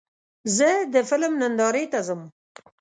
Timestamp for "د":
0.93-0.95